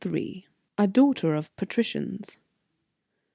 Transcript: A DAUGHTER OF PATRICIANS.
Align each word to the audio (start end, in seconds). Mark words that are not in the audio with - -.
A 0.79 0.87
DAUGHTER 0.87 1.35
OF 1.35 1.55
PATRICIANS. 1.57 2.35